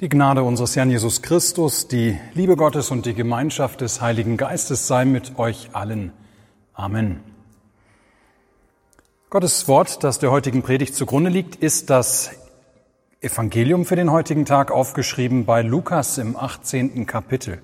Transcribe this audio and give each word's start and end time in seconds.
Die 0.00 0.08
Gnade 0.08 0.42
unseres 0.44 0.76
Herrn 0.76 0.88
Jesus 0.88 1.20
Christus, 1.20 1.86
die 1.86 2.18
Liebe 2.32 2.56
Gottes 2.56 2.90
und 2.90 3.04
die 3.04 3.12
Gemeinschaft 3.12 3.82
des 3.82 4.00
Heiligen 4.00 4.38
Geistes 4.38 4.86
sei 4.86 5.04
mit 5.04 5.38
euch 5.38 5.74
allen. 5.74 6.14
Amen. 6.72 7.20
Gottes 9.28 9.68
Wort, 9.68 10.02
das 10.02 10.18
der 10.18 10.30
heutigen 10.30 10.62
Predigt 10.62 10.94
zugrunde 10.94 11.28
liegt, 11.28 11.56
ist 11.56 11.90
das 11.90 12.30
Evangelium 13.20 13.84
für 13.84 13.94
den 13.94 14.10
heutigen 14.10 14.46
Tag 14.46 14.70
aufgeschrieben 14.70 15.44
bei 15.44 15.60
Lukas 15.60 16.16
im 16.16 16.34
18. 16.34 17.04
Kapitel. 17.04 17.60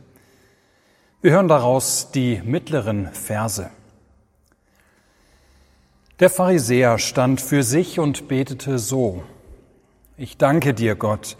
Wir 1.22 1.30
hören 1.30 1.48
daraus 1.48 2.10
die 2.10 2.42
mittleren 2.44 3.08
Verse. 3.14 3.70
Der 6.20 6.28
Pharisäer 6.28 6.98
stand 6.98 7.40
für 7.40 7.62
sich 7.62 7.98
und 7.98 8.28
betete 8.28 8.78
so. 8.78 9.22
Ich 10.18 10.36
danke 10.36 10.74
dir, 10.74 10.96
Gott, 10.96 11.38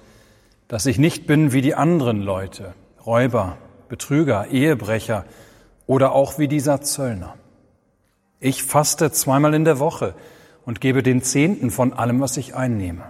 dass 0.69 0.87
ich 0.87 0.99
nicht 0.99 1.27
bin 1.27 1.53
wie 1.53 1.61
die 1.61 1.75
anderen 1.75 2.21
Leute, 2.21 2.75
Räuber, 3.05 3.59
Betrüger, 3.89 4.49
Ehebrecher 4.49 5.25
oder 5.87 6.13
auch 6.13 6.39
wie 6.39 6.49
dieser 6.49 6.81
Zöllner. 6.81 7.35
Ich 8.41 8.65
faste 8.65 9.13
zweimal 9.13 9.55
in 9.55 9.65
der 9.65 9.79
Woche 9.79 10.15
und 10.65 10.81
gebe 10.81 11.03
den 11.03 11.23
Zehnten 11.23 11.71
von 11.71 11.93
allem, 11.93 12.21
was 12.21 12.37
ich 12.37 12.55
einnehme. 12.55 13.05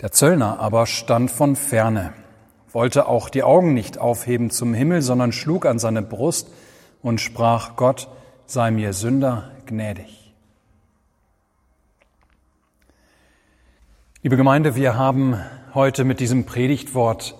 Der 0.00 0.12
Zöllner 0.12 0.60
aber 0.60 0.86
stand 0.86 1.30
von 1.30 1.56
ferne, 1.56 2.12
wollte 2.70 3.06
auch 3.06 3.28
die 3.28 3.42
Augen 3.42 3.72
nicht 3.72 3.98
aufheben 3.98 4.50
zum 4.50 4.74
Himmel, 4.74 5.00
sondern 5.00 5.32
schlug 5.32 5.64
an 5.64 5.78
seine 5.78 6.02
Brust 6.02 6.48
und 7.02 7.20
sprach, 7.20 7.76
Gott 7.76 8.08
sei 8.46 8.70
mir 8.70 8.92
Sünder 8.92 9.50
gnädig. 9.66 10.21
Liebe 14.24 14.36
Gemeinde, 14.36 14.76
wir 14.76 14.96
haben 14.96 15.36
heute 15.74 16.04
mit 16.04 16.20
diesem 16.20 16.46
Predigtwort 16.46 17.36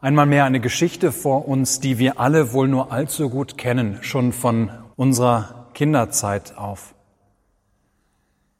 einmal 0.00 0.26
mehr 0.26 0.44
eine 0.44 0.58
Geschichte 0.58 1.12
vor 1.12 1.46
uns, 1.46 1.78
die 1.78 2.00
wir 2.00 2.18
alle 2.18 2.52
wohl 2.52 2.66
nur 2.66 2.90
allzu 2.90 3.30
gut 3.30 3.56
kennen, 3.56 3.98
schon 4.00 4.32
von 4.32 4.72
unserer 4.96 5.68
Kinderzeit 5.72 6.58
auf. 6.58 6.96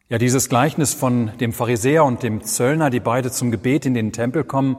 Ja, 0.09 0.19
dieses 0.19 0.49
Gleichnis 0.49 0.95
von 0.95 1.33
dem 1.41 1.53
Pharisäer 1.53 2.05
und 2.05 2.23
dem 2.23 2.45
Zöllner, 2.45 2.89
die 2.89 3.01
beide 3.01 3.33
zum 3.33 3.51
Gebet 3.51 3.85
in 3.85 3.95
den 3.95 4.13
Tempel 4.13 4.45
kommen, 4.45 4.77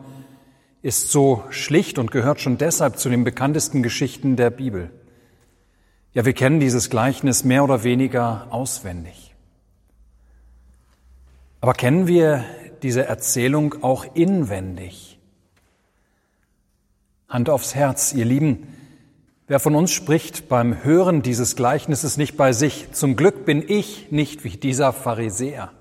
ist 0.81 1.11
so 1.11 1.43
schlicht 1.49 1.99
und 1.99 2.09
gehört 2.11 2.39
schon 2.39 2.57
deshalb 2.57 2.99
zu 2.99 3.09
den 3.09 3.25
bekanntesten 3.25 3.83
Geschichten 3.83 4.37
der 4.37 4.49
Bibel. 4.49 4.91
Ja, 6.13 6.23
wir 6.23 6.31
kennen 6.31 6.61
dieses 6.61 6.89
Gleichnis 6.89 7.43
mehr 7.43 7.65
oder 7.65 7.83
weniger 7.83 8.47
auswendig. 8.49 9.35
Aber 11.59 11.73
kennen 11.73 12.07
wir 12.07 12.43
diese 12.83 13.05
Erzählung 13.05 13.83
auch 13.83 14.05
inwendig. 14.15 15.19
Hand 17.29 17.49
aufs 17.49 17.75
Herz, 17.75 18.13
ihr 18.13 18.25
Lieben, 18.25 18.67
wer 19.47 19.59
von 19.59 19.75
uns 19.75 19.91
spricht 19.91 20.49
beim 20.49 20.83
Hören 20.83 21.21
dieses 21.21 21.55
Gleichnisses 21.55 22.17
nicht 22.17 22.35
bei 22.35 22.53
sich, 22.53 22.91
zum 22.91 23.15
Glück 23.15 23.45
bin 23.45 23.63
ich 23.65 24.11
nicht 24.11 24.43
wie 24.43 24.57
dieser 24.57 24.93
Pharisäer. 24.93 25.71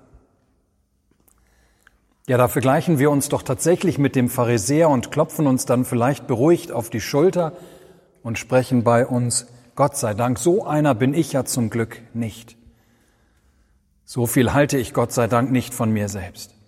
Ja, 2.27 2.37
da 2.37 2.47
vergleichen 2.47 2.99
wir 2.99 3.11
uns 3.11 3.29
doch 3.29 3.41
tatsächlich 3.41 3.97
mit 3.97 4.15
dem 4.15 4.29
Pharisäer 4.29 4.89
und 4.89 5.11
klopfen 5.11 5.47
uns 5.47 5.65
dann 5.65 5.83
vielleicht 5.83 6.27
beruhigt 6.27 6.71
auf 6.71 6.89
die 6.89 7.01
Schulter 7.01 7.53
und 8.23 8.37
sprechen 8.37 8.83
bei 8.83 9.05
uns, 9.05 9.47
Gott 9.75 9.97
sei 9.97 10.13
Dank, 10.13 10.37
so 10.37 10.65
einer 10.65 10.93
bin 10.95 11.13
ich 11.13 11.33
ja 11.33 11.43
zum 11.43 11.69
Glück 11.69 12.01
nicht. 12.13 12.55
So 14.05 14.27
viel 14.27 14.53
halte 14.53 14.77
ich 14.77 14.93
Gott 14.93 15.11
sei 15.11 15.27
Dank 15.27 15.51
nicht 15.51 15.73
von 15.73 15.91
mir 15.91 16.07
selbst. 16.07 16.60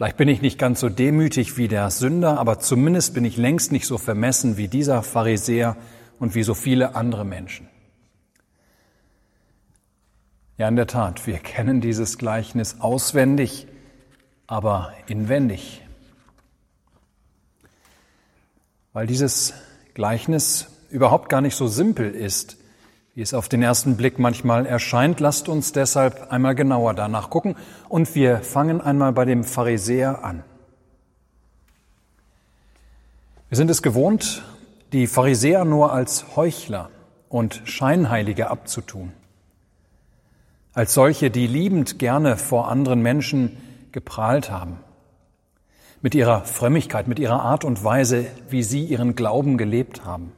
Vielleicht 0.00 0.16
bin 0.16 0.28
ich 0.28 0.40
nicht 0.40 0.58
ganz 0.58 0.80
so 0.80 0.88
demütig 0.88 1.58
wie 1.58 1.68
der 1.68 1.90
Sünder, 1.90 2.38
aber 2.38 2.58
zumindest 2.58 3.12
bin 3.12 3.26
ich 3.26 3.36
längst 3.36 3.70
nicht 3.70 3.84
so 3.84 3.98
vermessen 3.98 4.56
wie 4.56 4.66
dieser 4.66 5.02
Pharisäer 5.02 5.76
und 6.18 6.34
wie 6.34 6.42
so 6.42 6.54
viele 6.54 6.94
andere 6.94 7.26
Menschen. 7.26 7.68
Ja, 10.56 10.68
in 10.68 10.76
der 10.76 10.86
Tat, 10.86 11.26
wir 11.26 11.36
kennen 11.38 11.82
dieses 11.82 12.16
Gleichnis 12.16 12.80
auswendig, 12.80 13.66
aber 14.46 14.94
inwendig. 15.06 15.82
Weil 18.94 19.06
dieses 19.06 19.52
Gleichnis 19.92 20.68
überhaupt 20.88 21.28
gar 21.28 21.42
nicht 21.42 21.56
so 21.56 21.66
simpel 21.66 22.10
ist, 22.10 22.56
wie 23.14 23.22
es 23.22 23.34
auf 23.34 23.48
den 23.48 23.62
ersten 23.62 23.96
Blick 23.96 24.18
manchmal 24.18 24.66
erscheint. 24.66 25.20
Lasst 25.20 25.48
uns 25.48 25.72
deshalb 25.72 26.30
einmal 26.32 26.54
genauer 26.54 26.94
danach 26.94 27.30
gucken 27.30 27.56
und 27.88 28.14
wir 28.14 28.38
fangen 28.38 28.80
einmal 28.80 29.12
bei 29.12 29.24
dem 29.24 29.44
Pharisäer 29.44 30.24
an. 30.24 30.44
Wir 33.48 33.56
sind 33.56 33.70
es 33.70 33.82
gewohnt, 33.82 34.44
die 34.92 35.08
Pharisäer 35.08 35.64
nur 35.64 35.92
als 35.92 36.36
Heuchler 36.36 36.90
und 37.28 37.62
Scheinheilige 37.64 38.48
abzutun. 38.48 39.12
Als 40.72 40.94
solche, 40.94 41.30
die 41.30 41.48
liebend 41.48 41.98
gerne 41.98 42.36
vor 42.36 42.68
anderen 42.68 43.02
Menschen 43.02 43.56
geprahlt 43.90 44.52
haben. 44.52 44.78
Mit 46.00 46.14
ihrer 46.14 46.44
Frömmigkeit, 46.44 47.08
mit 47.08 47.18
ihrer 47.18 47.42
Art 47.42 47.64
und 47.64 47.82
Weise, 47.82 48.26
wie 48.48 48.62
sie 48.62 48.84
ihren 48.84 49.16
Glauben 49.16 49.58
gelebt 49.58 50.04
haben. 50.04 50.32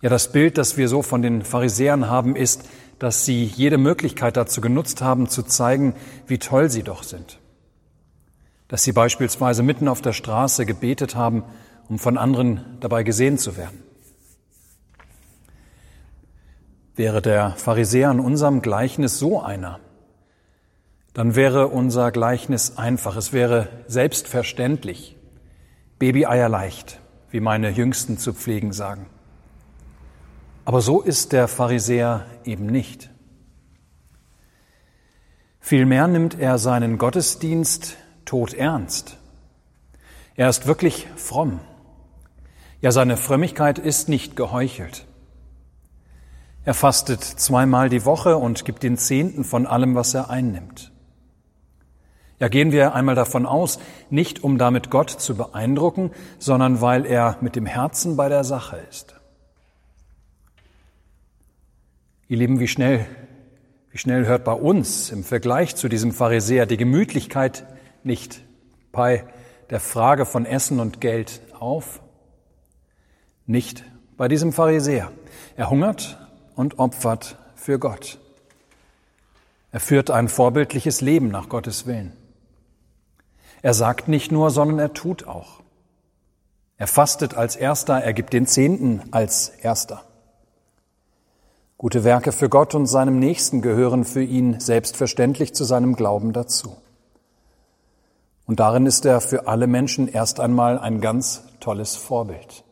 Ja, 0.00 0.10
das 0.10 0.30
Bild, 0.30 0.58
das 0.58 0.76
wir 0.76 0.88
so 0.88 1.02
von 1.02 1.22
den 1.22 1.42
Pharisäern 1.42 2.08
haben, 2.08 2.36
ist, 2.36 2.68
dass 2.98 3.24
sie 3.24 3.44
jede 3.44 3.78
Möglichkeit 3.78 4.36
dazu 4.36 4.60
genutzt 4.60 5.02
haben, 5.02 5.28
zu 5.28 5.42
zeigen, 5.42 5.94
wie 6.26 6.38
toll 6.38 6.70
sie 6.70 6.82
doch 6.82 7.02
sind. 7.02 7.38
Dass 8.68 8.84
sie 8.84 8.92
beispielsweise 8.92 9.62
mitten 9.62 9.88
auf 9.88 10.00
der 10.00 10.12
Straße 10.12 10.66
gebetet 10.66 11.16
haben, 11.16 11.42
um 11.88 11.98
von 11.98 12.18
anderen 12.18 12.78
dabei 12.80 13.02
gesehen 13.02 13.38
zu 13.38 13.56
werden. 13.56 13.82
Wäre 16.94 17.22
der 17.22 17.52
Pharisäer 17.52 18.10
in 18.10 18.20
unserem 18.20 18.60
Gleichnis 18.60 19.18
so 19.18 19.40
einer, 19.40 19.80
dann 21.14 21.34
wäre 21.34 21.68
unser 21.68 22.12
Gleichnis 22.12 22.76
einfach, 22.76 23.16
es 23.16 23.32
wäre 23.32 23.68
selbstverständlich, 23.86 25.16
Babyeier 25.98 26.48
leicht, 26.48 27.00
wie 27.30 27.40
meine 27.40 27.70
Jüngsten 27.70 28.18
zu 28.18 28.32
pflegen 28.32 28.72
sagen. 28.72 29.06
Aber 30.68 30.82
so 30.82 31.00
ist 31.00 31.32
der 31.32 31.48
Pharisäer 31.48 32.26
eben 32.44 32.66
nicht. 32.66 33.08
Vielmehr 35.60 36.06
nimmt 36.08 36.38
er 36.38 36.58
seinen 36.58 36.98
Gottesdienst 36.98 37.96
todernst. 38.26 39.16
Er 40.36 40.50
ist 40.50 40.66
wirklich 40.66 41.08
fromm. 41.16 41.60
Ja, 42.82 42.92
seine 42.92 43.16
Frömmigkeit 43.16 43.78
ist 43.78 44.10
nicht 44.10 44.36
geheuchelt. 44.36 45.06
Er 46.66 46.74
fastet 46.74 47.24
zweimal 47.24 47.88
die 47.88 48.04
Woche 48.04 48.36
und 48.36 48.66
gibt 48.66 48.82
den 48.82 48.98
Zehnten 48.98 49.44
von 49.44 49.66
allem, 49.66 49.94
was 49.94 50.12
er 50.12 50.28
einnimmt. 50.28 50.92
Ja, 52.40 52.48
gehen 52.48 52.72
wir 52.72 52.94
einmal 52.94 53.14
davon 53.14 53.46
aus, 53.46 53.78
nicht 54.10 54.44
um 54.44 54.58
damit 54.58 54.90
Gott 54.90 55.08
zu 55.08 55.34
beeindrucken, 55.34 56.10
sondern 56.38 56.82
weil 56.82 57.06
er 57.06 57.38
mit 57.40 57.56
dem 57.56 57.64
Herzen 57.64 58.18
bei 58.18 58.28
der 58.28 58.44
Sache 58.44 58.76
ist. 58.90 59.17
Ihr 62.30 62.36
Lieben, 62.36 62.60
wie 62.60 62.68
schnell, 62.68 63.06
wie 63.90 63.96
schnell 63.96 64.26
hört 64.26 64.44
bei 64.44 64.52
uns 64.52 65.08
im 65.08 65.24
Vergleich 65.24 65.76
zu 65.76 65.88
diesem 65.88 66.12
Pharisäer 66.12 66.66
die 66.66 66.76
Gemütlichkeit 66.76 67.64
nicht 68.04 68.42
bei 68.92 69.24
der 69.70 69.80
Frage 69.80 70.26
von 70.26 70.44
Essen 70.44 70.78
und 70.78 71.00
Geld 71.00 71.40
auf? 71.58 72.02
Nicht 73.46 73.82
bei 74.18 74.28
diesem 74.28 74.52
Pharisäer. 74.52 75.10
Er 75.56 75.70
hungert 75.70 76.18
und 76.54 76.78
opfert 76.78 77.38
für 77.54 77.78
Gott. 77.78 78.18
Er 79.72 79.80
führt 79.80 80.10
ein 80.10 80.28
vorbildliches 80.28 81.00
Leben 81.00 81.28
nach 81.28 81.48
Gottes 81.48 81.86
Willen. 81.86 82.12
Er 83.62 83.72
sagt 83.72 84.06
nicht 84.06 84.30
nur, 84.30 84.50
sondern 84.50 84.78
er 84.78 84.92
tut 84.92 85.26
auch. 85.26 85.62
Er 86.76 86.88
fastet 86.88 87.32
als 87.32 87.56
Erster, 87.56 88.02
er 88.02 88.12
gibt 88.12 88.34
den 88.34 88.46
Zehnten 88.46 89.00
als 89.12 89.48
Erster. 89.48 90.04
Gute 91.80 92.02
Werke 92.02 92.32
für 92.32 92.48
Gott 92.48 92.74
und 92.74 92.86
seinem 92.86 93.20
Nächsten 93.20 93.62
gehören 93.62 94.04
für 94.04 94.24
ihn 94.24 94.58
selbstverständlich 94.58 95.54
zu 95.54 95.62
seinem 95.62 95.94
Glauben 95.94 96.32
dazu. 96.32 96.76
Und 98.46 98.58
darin 98.58 98.84
ist 98.84 99.06
er 99.06 99.20
für 99.20 99.46
alle 99.46 99.68
Menschen 99.68 100.08
erst 100.08 100.40
einmal 100.40 100.80
ein 100.80 101.00
ganz 101.00 101.44
tolles 101.60 101.94
Vorbild. 101.94 102.64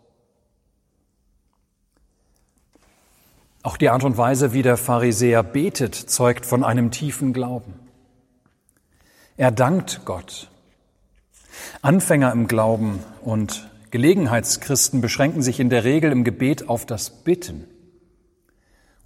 Auch 3.62 3.76
die 3.76 3.90
Art 3.90 4.02
und 4.02 4.18
Weise, 4.18 4.52
wie 4.52 4.62
der 4.62 4.76
Pharisäer 4.76 5.44
betet, 5.44 5.94
zeugt 5.94 6.44
von 6.44 6.64
einem 6.64 6.90
tiefen 6.90 7.32
Glauben. 7.32 7.74
Er 9.36 9.52
dankt 9.52 10.00
Gott. 10.04 10.50
Anfänger 11.80 12.32
im 12.32 12.48
Glauben 12.48 12.98
und 13.22 13.70
Gelegenheitschristen 13.92 15.00
beschränken 15.00 15.42
sich 15.42 15.60
in 15.60 15.70
der 15.70 15.84
Regel 15.84 16.10
im 16.10 16.24
Gebet 16.24 16.68
auf 16.68 16.86
das 16.86 17.10
Bitten. 17.10 17.68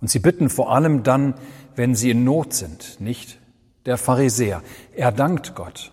Und 0.01 0.09
sie 0.09 0.19
bitten 0.19 0.49
vor 0.49 0.73
allem 0.73 1.03
dann, 1.03 1.35
wenn 1.77 1.95
sie 1.95 2.11
in 2.11 2.25
Not 2.25 2.55
sind, 2.55 3.01
nicht 3.01 3.39
der 3.87 3.99
Pharisäer. 3.99 4.63
Er 4.95 5.13
dankt 5.13 5.55
Gott 5.55 5.93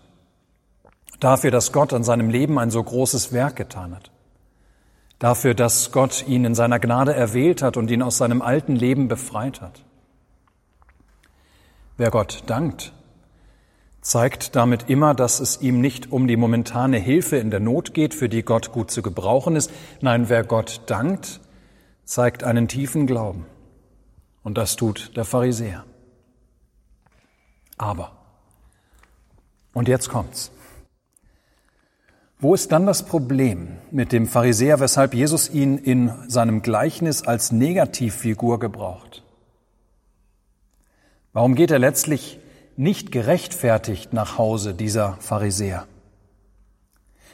dafür, 1.20 1.52
dass 1.52 1.72
Gott 1.72 1.94
an 1.94 2.04
seinem 2.04 2.30
Leben 2.30 2.60
ein 2.60 2.72
so 2.72 2.84
großes 2.84 3.34
Werk 3.34 3.56
getan 3.56 3.96
hat, 3.96 4.12
dafür, 5.20 5.54
dass 5.54 5.92
Gott 5.92 6.26
ihn 6.28 6.46
in 6.46 6.56
seiner 6.56 6.80
Gnade 6.80 7.14
erwählt 7.14 7.62
hat 7.62 7.78
und 7.78 7.90
ihn 7.90 8.02
aus 8.02 8.18
seinem 8.18 8.42
alten 8.42 8.76
Leben 8.76 9.08
befreit 9.08 9.62
hat. 9.62 9.84
Wer 11.98 12.12
Gott 12.12 12.44
dankt, 12.46 12.94
zeigt 14.02 14.56
damit 14.56 14.90
immer, 14.90 15.16
dass 15.16 15.40
es 15.40 15.62
ihm 15.62 15.82
nicht 15.82 16.12
um 16.12 16.28
die 16.28 16.38
momentane 16.38 16.98
Hilfe 16.98 17.38
in 17.38 17.50
der 17.50 17.60
Not 17.60 17.94
geht, 17.96 18.14
für 18.14 18.30
die 18.30 18.44
Gott 18.44 18.72
gut 18.72 18.92
zu 18.92 19.02
gebrauchen 19.02 19.56
ist. 19.56 19.72
Nein, 20.02 20.30
wer 20.30 20.44
Gott 20.44 20.82
dankt, 20.86 21.42
zeigt 22.06 22.44
einen 22.44 22.68
tiefen 22.68 23.08
Glauben. 23.08 23.46
Und 24.48 24.58
das 24.58 24.78
tut 24.78 25.12
der 25.18 25.26
Pharisäer. 25.26 25.84
Aber, 27.78 28.14
und 29.74 29.90
jetzt 29.90 30.08
kommt's. 30.08 30.52
Wo 32.40 32.54
ist 32.54 32.72
dann 32.72 32.86
das 32.86 33.06
Problem 33.06 33.76
mit 33.92 34.14
dem 34.14 34.26
Pharisäer, 34.26 34.80
weshalb 34.80 35.14
Jesus 35.14 35.50
ihn 35.50 35.78
in 35.78 36.14
seinem 36.30 36.62
Gleichnis 36.62 37.24
als 37.24 37.52
Negativfigur 37.52 38.58
gebraucht? 38.58 39.22
Warum 41.34 41.54
geht 41.54 41.72
er 41.72 41.80
letztlich 41.80 42.40
nicht 42.78 43.12
gerechtfertigt 43.12 44.14
nach 44.14 44.38
Hause, 44.38 44.74
dieser 44.74 45.18
Pharisäer? 45.20 45.88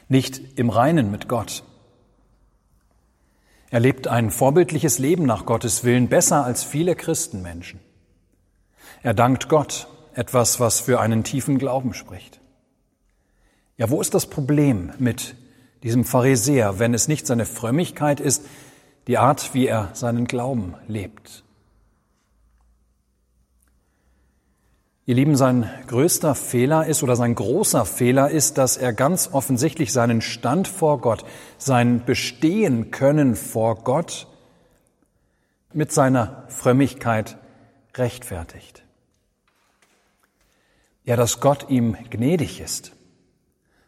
Nicht 0.07 0.57
im 0.57 0.71
Reinen 0.71 1.11
mit 1.11 1.27
Gott. 1.27 1.63
Er 3.73 3.79
lebt 3.79 4.07
ein 4.07 4.29
vorbildliches 4.29 4.99
Leben 4.99 5.25
nach 5.25 5.47
Gottes 5.47 5.83
Willen, 5.83 6.07
besser 6.07 6.45
als 6.45 6.63
viele 6.63 6.95
Christenmenschen. 6.95 7.79
Er 9.01 9.15
dankt 9.15 9.49
Gott, 9.49 9.87
etwas, 10.13 10.59
was 10.59 10.79
für 10.79 10.99
einen 10.99 11.23
tiefen 11.23 11.57
Glauben 11.57 11.95
spricht. 11.95 12.39
Ja, 13.77 13.89
wo 13.89 13.99
ist 13.99 14.13
das 14.13 14.27
Problem 14.27 14.91
mit 14.99 15.35
diesem 15.81 16.05
Pharisäer, 16.05 16.77
wenn 16.77 16.93
es 16.93 17.07
nicht 17.07 17.25
seine 17.25 17.47
Frömmigkeit 17.47 18.19
ist, 18.19 18.45
die 19.07 19.17
Art, 19.17 19.55
wie 19.55 19.65
er 19.65 19.89
seinen 19.93 20.25
Glauben 20.25 20.75
lebt? 20.87 21.42
Ihr 25.05 25.15
Lieben, 25.15 25.35
sein 25.35 25.69
größter 25.87 26.33
Fehler 26.33 26.85
ist 26.85 27.03
oder 27.03 27.17
sein 27.17 27.35
großer 27.35 27.83
Fehler 27.85 28.29
ist, 28.29 28.57
dass 28.57 28.77
er 28.77 28.93
ganz 28.93 29.29
offensichtlich 29.33 29.91
seinen 29.91 30.21
Stand 30.21 30.69
vor 30.69 31.01
Gott, 31.01 31.25
sein 31.57 32.05
Bestehen 32.05 32.89
können 32.89 33.35
vor 33.35 33.83
Gott 33.83 34.27
mit 35.73 35.91
seiner 35.91 36.45
Frömmigkeit 36.47 37.37
rechtfertigt. 37.95 38.83
Ja, 41.03 41.17
dass 41.17 41.41
Gott 41.41 41.69
ihm 41.69 41.97
gnädig 42.09 42.61
ist. 42.61 42.93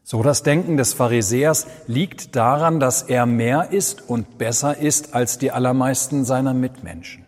So 0.04 0.22
das 0.22 0.44
Denken 0.44 0.76
des 0.76 0.94
Pharisäers 0.94 1.66
liegt 1.88 2.36
daran, 2.36 2.82
dass 2.82 3.04
er 3.04 3.26
mehr 3.26 3.72
ist 3.72 4.08
und 4.10 4.38
besser 4.38 4.78
ist 4.78 5.16
als 5.16 5.38
die 5.38 5.52
allermeisten 5.52 6.26
seiner 6.26 6.54
Mitmenschen. 6.54 7.25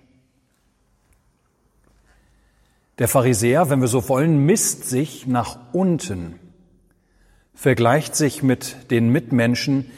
Der 2.99 3.07
Pharisäer, 3.07 3.69
wenn 3.69 3.81
wir 3.81 3.87
so 3.87 4.09
wollen, 4.09 4.45
misst 4.45 4.85
sich 4.85 5.27
nach 5.27 5.59
unten, 5.71 6.39
vergleicht 7.53 8.15
sich 8.15 8.41
mit 8.43 8.91
den 8.91 9.09
Mitmenschen, 9.09 9.91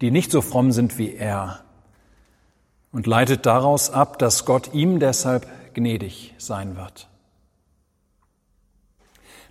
die 0.00 0.10
nicht 0.10 0.30
so 0.30 0.40
fromm 0.40 0.72
sind 0.72 0.98
wie 0.98 1.14
er 1.14 1.64
und 2.92 3.06
leitet 3.06 3.44
daraus 3.44 3.90
ab, 3.90 4.18
dass 4.18 4.44
Gott 4.44 4.72
ihm 4.72 5.00
deshalb 5.00 5.46
gnädig 5.74 6.34
sein 6.38 6.76
wird. 6.76 7.08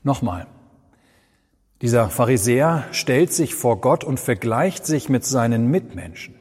Nochmal, 0.04 0.48
dieser 1.82 2.10
Pharisäer 2.10 2.86
stellt 2.92 3.34
sich 3.34 3.54
vor 3.54 3.82
Gott 3.82 4.04
und 4.04 4.20
vergleicht 4.20 4.86
sich 4.86 5.10
mit 5.10 5.26
seinen 5.26 5.68
Mitmenschen. 5.70 6.36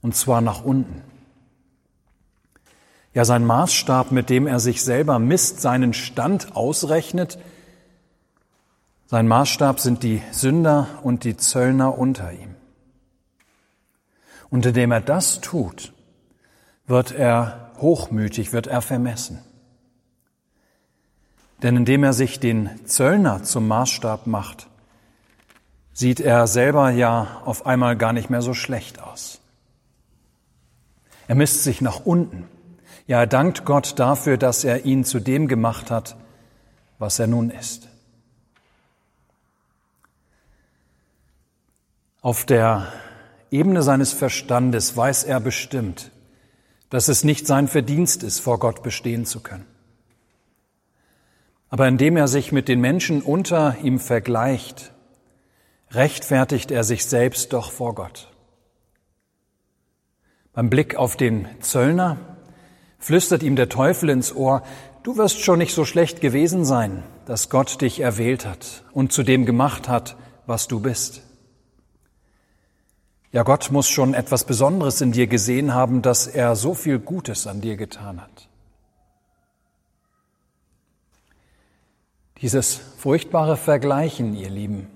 Und 0.00 0.14
zwar 0.16 0.40
nach 0.40 0.64
unten. 0.64 1.02
Ja, 3.14 3.24
sein 3.24 3.44
Maßstab, 3.44 4.12
mit 4.12 4.30
dem 4.30 4.46
er 4.46 4.60
sich 4.60 4.82
selber 4.82 5.18
misst, 5.18 5.60
seinen 5.60 5.92
Stand 5.94 6.54
ausrechnet, 6.54 7.38
sein 9.06 9.26
Maßstab 9.26 9.80
sind 9.80 10.02
die 10.02 10.22
Sünder 10.32 10.86
und 11.02 11.24
die 11.24 11.36
Zöllner 11.36 11.96
unter 11.96 12.30
ihm. 12.32 12.54
Und 14.50 14.66
indem 14.66 14.92
er 14.92 15.00
das 15.00 15.40
tut, 15.40 15.94
wird 16.86 17.12
er 17.12 17.72
hochmütig, 17.78 18.52
wird 18.52 18.66
er 18.66 18.82
vermessen. 18.82 19.38
Denn 21.62 21.76
indem 21.76 22.04
er 22.04 22.12
sich 22.12 22.38
den 22.38 22.68
Zöllner 22.86 23.42
zum 23.42 23.66
Maßstab 23.66 24.26
macht, 24.26 24.68
sieht 25.92 26.20
er 26.20 26.46
selber 26.46 26.90
ja 26.90 27.40
auf 27.44 27.66
einmal 27.66 27.96
gar 27.96 28.12
nicht 28.12 28.30
mehr 28.30 28.42
so 28.42 28.54
schlecht 28.54 29.02
aus. 29.02 29.40
Er 31.26 31.34
misst 31.34 31.64
sich 31.64 31.80
nach 31.80 32.06
unten. 32.06 32.46
Ja, 33.08 33.20
er 33.20 33.26
dankt 33.26 33.64
Gott 33.64 33.98
dafür, 33.98 34.36
dass 34.36 34.64
er 34.64 34.84
ihn 34.84 35.02
zu 35.02 35.18
dem 35.18 35.48
gemacht 35.48 35.90
hat, 35.90 36.14
was 36.98 37.18
er 37.18 37.26
nun 37.26 37.48
ist. 37.48 37.88
Auf 42.20 42.44
der 42.44 42.92
Ebene 43.50 43.82
seines 43.82 44.12
Verstandes 44.12 44.94
weiß 44.94 45.24
er 45.24 45.40
bestimmt, 45.40 46.10
dass 46.90 47.08
es 47.08 47.24
nicht 47.24 47.46
sein 47.46 47.66
Verdienst 47.66 48.22
ist, 48.22 48.40
vor 48.40 48.58
Gott 48.58 48.82
bestehen 48.82 49.24
zu 49.24 49.40
können. 49.40 49.66
Aber 51.70 51.88
indem 51.88 52.18
er 52.18 52.28
sich 52.28 52.52
mit 52.52 52.68
den 52.68 52.80
Menschen 52.80 53.22
unter 53.22 53.78
ihm 53.82 54.00
vergleicht, 54.00 54.92
rechtfertigt 55.92 56.70
er 56.70 56.84
sich 56.84 57.06
selbst 57.06 57.54
doch 57.54 57.72
vor 57.72 57.94
Gott. 57.94 58.30
Beim 60.52 60.68
Blick 60.68 60.96
auf 60.96 61.16
den 61.16 61.48
Zöllner 61.60 62.37
flüstert 62.98 63.42
ihm 63.42 63.56
der 63.56 63.68
Teufel 63.68 64.08
ins 64.10 64.34
Ohr, 64.34 64.62
du 65.02 65.16
wirst 65.16 65.40
schon 65.40 65.58
nicht 65.58 65.74
so 65.74 65.84
schlecht 65.84 66.20
gewesen 66.20 66.64
sein, 66.64 67.02
dass 67.26 67.48
Gott 67.48 67.80
dich 67.80 68.00
erwählt 68.00 68.44
hat 68.44 68.84
und 68.92 69.12
zu 69.12 69.22
dem 69.22 69.46
gemacht 69.46 69.88
hat, 69.88 70.16
was 70.46 70.68
du 70.68 70.80
bist. 70.80 71.22
Ja, 73.30 73.42
Gott 73.42 73.70
muss 73.70 73.88
schon 73.88 74.14
etwas 74.14 74.44
Besonderes 74.44 75.00
in 75.00 75.12
dir 75.12 75.26
gesehen 75.26 75.74
haben, 75.74 76.00
dass 76.00 76.26
er 76.26 76.56
so 76.56 76.72
viel 76.74 76.98
Gutes 76.98 77.46
an 77.46 77.60
dir 77.60 77.76
getan 77.76 78.22
hat. 78.22 78.48
Dieses 82.40 82.80
furchtbare 82.96 83.56
Vergleichen, 83.56 84.34
ihr 84.34 84.48
Lieben. 84.48 84.86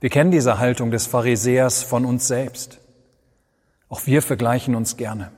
Wir 0.00 0.08
kennen 0.08 0.30
diese 0.30 0.58
Haltung 0.58 0.90
des 0.90 1.06
Pharisäers 1.06 1.82
von 1.82 2.06
uns 2.06 2.28
selbst. 2.28 2.78
Auch 3.88 4.06
wir 4.06 4.22
vergleichen 4.22 4.74
uns 4.74 4.96
gerne. 4.96 5.32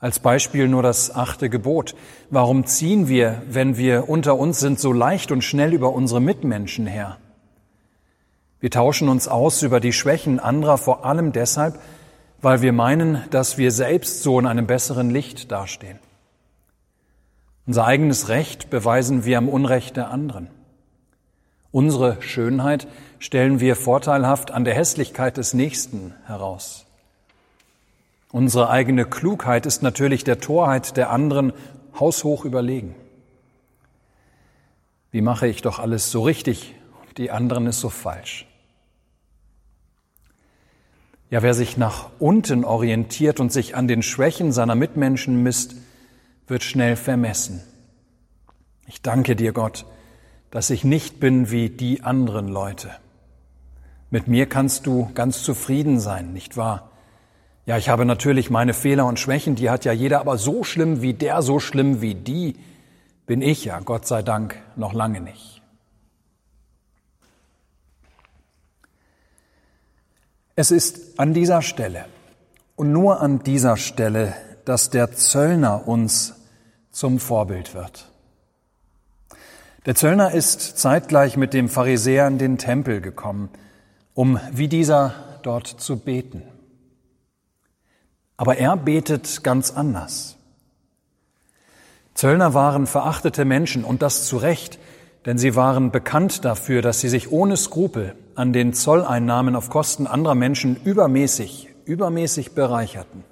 Als 0.00 0.18
Beispiel 0.18 0.66
nur 0.66 0.82
das 0.82 1.14
achte 1.14 1.50
Gebot. 1.50 1.94
Warum 2.30 2.64
ziehen 2.64 3.06
wir, 3.06 3.42
wenn 3.46 3.76
wir 3.76 4.08
unter 4.08 4.36
uns 4.36 4.58
sind, 4.58 4.80
so 4.80 4.94
leicht 4.94 5.30
und 5.30 5.44
schnell 5.44 5.74
über 5.74 5.92
unsere 5.92 6.20
Mitmenschen 6.20 6.86
her? 6.86 7.18
Wir 8.60 8.70
tauschen 8.70 9.10
uns 9.10 9.28
aus 9.28 9.62
über 9.62 9.78
die 9.78 9.92
Schwächen 9.92 10.40
anderer 10.40 10.78
vor 10.78 11.04
allem 11.04 11.32
deshalb, 11.32 11.78
weil 12.40 12.62
wir 12.62 12.72
meinen, 12.72 13.22
dass 13.30 13.58
wir 13.58 13.70
selbst 13.70 14.22
so 14.22 14.38
in 14.40 14.46
einem 14.46 14.66
besseren 14.66 15.10
Licht 15.10 15.52
dastehen. 15.52 15.98
Unser 17.66 17.84
eigenes 17.84 18.28
Recht 18.28 18.70
beweisen 18.70 19.26
wir 19.26 19.36
am 19.36 19.50
Unrecht 19.50 19.98
der 19.98 20.10
anderen. 20.10 20.48
Unsere 21.72 22.20
Schönheit 22.22 22.88
stellen 23.18 23.60
wir 23.60 23.76
vorteilhaft 23.76 24.50
an 24.50 24.64
der 24.64 24.74
Hässlichkeit 24.74 25.36
des 25.36 25.52
Nächsten 25.52 26.14
heraus. 26.24 26.86
Unsere 28.32 28.70
eigene 28.70 29.04
Klugheit 29.04 29.66
ist 29.66 29.82
natürlich 29.82 30.22
der 30.22 30.38
Torheit 30.38 30.96
der 30.96 31.10
anderen 31.10 31.52
haushoch 31.98 32.44
überlegen. 32.44 32.94
Wie 35.10 35.20
mache 35.20 35.48
ich 35.48 35.62
doch 35.62 35.80
alles 35.80 36.10
so 36.10 36.22
richtig 36.22 36.74
und 37.02 37.18
die 37.18 37.32
anderen 37.32 37.66
ist 37.66 37.80
so 37.80 37.88
falsch? 37.88 38.46
Ja, 41.30 41.42
wer 41.42 41.54
sich 41.54 41.76
nach 41.76 42.10
unten 42.18 42.64
orientiert 42.64 43.40
und 43.40 43.52
sich 43.52 43.76
an 43.76 43.88
den 43.88 44.02
Schwächen 44.02 44.52
seiner 44.52 44.74
Mitmenschen 44.74 45.42
misst, 45.42 45.76
wird 46.46 46.62
schnell 46.62 46.96
vermessen. 46.96 47.62
Ich 48.86 49.02
danke 49.02 49.36
dir, 49.36 49.52
Gott, 49.52 49.86
dass 50.50 50.70
ich 50.70 50.82
nicht 50.82 51.20
bin 51.20 51.50
wie 51.50 51.70
die 51.70 52.02
anderen 52.02 52.48
Leute. 52.48 52.90
Mit 54.10 54.26
mir 54.26 54.46
kannst 54.46 54.86
du 54.86 55.10
ganz 55.14 55.44
zufrieden 55.44 56.00
sein, 56.00 56.32
nicht 56.32 56.56
wahr? 56.56 56.89
Ja, 57.66 57.76
ich 57.76 57.88
habe 57.88 58.04
natürlich 58.04 58.50
meine 58.50 58.74
Fehler 58.74 59.06
und 59.06 59.18
Schwächen, 59.18 59.54
die 59.54 59.70
hat 59.70 59.84
ja 59.84 59.92
jeder, 59.92 60.20
aber 60.20 60.38
so 60.38 60.64
schlimm 60.64 61.02
wie 61.02 61.14
der, 61.14 61.42
so 61.42 61.60
schlimm 61.60 62.00
wie 62.00 62.14
die, 62.14 62.56
bin 63.26 63.42
ich 63.42 63.64
ja, 63.64 63.80
Gott 63.80 64.06
sei 64.06 64.22
Dank, 64.22 64.60
noch 64.76 64.92
lange 64.92 65.20
nicht. 65.20 65.62
Es 70.56 70.70
ist 70.70 71.18
an 71.18 71.32
dieser 71.32 71.62
Stelle 71.62 72.06
und 72.76 72.92
nur 72.92 73.20
an 73.20 73.42
dieser 73.42 73.76
Stelle, 73.76 74.34
dass 74.64 74.90
der 74.90 75.12
Zöllner 75.12 75.86
uns 75.86 76.34
zum 76.90 77.18
Vorbild 77.18 77.74
wird. 77.74 78.10
Der 79.86 79.94
Zöllner 79.94 80.32
ist 80.32 80.78
zeitgleich 80.78 81.36
mit 81.36 81.54
dem 81.54 81.68
Pharisäer 81.68 82.26
in 82.26 82.36
den 82.36 82.58
Tempel 82.58 83.00
gekommen, 83.00 83.48
um 84.12 84.38
wie 84.52 84.68
dieser 84.68 85.14
dort 85.42 85.66
zu 85.66 85.98
beten. 85.98 86.42
Aber 88.40 88.56
er 88.56 88.74
betet 88.74 89.44
ganz 89.44 89.70
anders. 89.70 90.38
Zöllner 92.14 92.54
waren 92.54 92.86
verachtete 92.86 93.44
Menschen 93.44 93.84
und 93.84 94.00
das 94.00 94.24
zu 94.24 94.38
Recht, 94.38 94.78
denn 95.26 95.36
sie 95.36 95.56
waren 95.56 95.90
bekannt 95.90 96.42
dafür, 96.46 96.80
dass 96.80 97.00
sie 97.00 97.10
sich 97.10 97.30
ohne 97.32 97.58
Skrupel 97.58 98.14
an 98.36 98.54
den 98.54 98.72
Zolleinnahmen 98.72 99.54
auf 99.56 99.68
Kosten 99.68 100.06
anderer 100.06 100.36
Menschen 100.36 100.80
übermäßig, 100.82 101.68
übermäßig 101.84 102.54
bereicherten. 102.54 103.24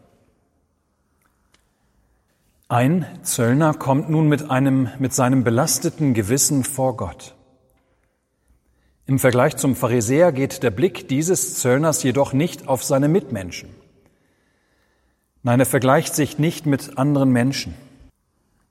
Ein 2.69 3.07
Zöllner 3.23 3.73
kommt 3.73 4.11
nun 4.11 4.29
mit 4.29 4.51
einem, 4.51 4.91
mit 4.99 5.15
seinem 5.15 5.43
belasteten 5.43 6.13
Gewissen 6.13 6.65
vor 6.65 6.99
Gott. 6.99 7.35
Im 9.07 9.19
Vergleich 9.19 9.57
zum 9.57 9.75
Pharisäer 9.75 10.33
geht 10.33 10.63
der 10.63 10.71
Blick 10.71 11.09
dieses 11.09 11.61
Zöllners 11.61 12.03
jedoch 12.03 12.35
nicht 12.35 12.69
auf 12.69 12.85
seine 12.85 13.09
Mitmenschen. 13.09 13.71
Nein, 15.49 15.61
er 15.61 15.65
vergleicht 15.65 16.15
sich 16.15 16.39
nicht 16.39 16.67
mit 16.67 16.99
anderen 16.99 17.31
Menschen. 17.31 17.73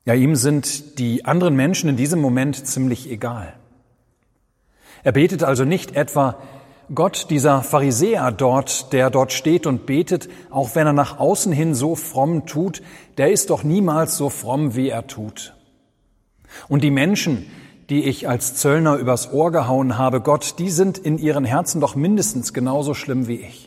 Ja, 0.06 0.14
ihm 0.14 0.36
sind 0.36 1.00
die 1.00 1.26
anderen 1.26 1.56
Menschen 1.56 1.90
in 1.90 1.98
diesem 1.98 2.22
Moment 2.22 2.68
ziemlich 2.68 3.10
egal. 3.10 3.56
Er 5.04 5.12
betet 5.12 5.44
also 5.44 5.66
nicht 5.66 5.96
etwa, 5.96 6.38
Gott, 6.94 7.32
dieser 7.32 7.64
Pharisäer 7.64 8.32
dort, 8.32 8.94
der 8.94 9.10
dort 9.10 9.34
steht 9.34 9.66
und 9.66 9.88
betet, 9.88 10.30
auch 10.52 10.76
wenn 10.76 10.86
er 10.86 10.94
nach 10.94 11.18
außen 11.18 11.52
hin 11.52 11.74
so 11.74 11.96
fromm 11.96 12.46
tut, 12.46 12.84
der 13.18 13.32
ist 13.32 13.50
doch 13.50 13.64
niemals 13.64 14.16
so 14.16 14.30
fromm, 14.30 14.76
wie 14.76 14.90
er 14.90 15.08
tut. 15.08 15.56
Und 16.68 16.84
die 16.84 16.92
Menschen, 16.92 17.48
die 17.90 18.04
ich 18.04 18.30
als 18.30 18.54
Zöllner 18.54 18.98
übers 18.98 19.34
Ohr 19.34 19.52
gehauen 19.52 19.98
habe, 19.98 20.22
Gott, 20.22 20.60
die 20.60 20.70
sind 20.70 21.00
in 21.00 21.18
ihren 21.18 21.44
Herzen 21.44 21.82
doch 21.82 21.96
mindestens 21.96 22.54
genauso 22.54 22.94
schlimm 22.94 23.28
wie 23.28 23.38
ich. 23.38 23.67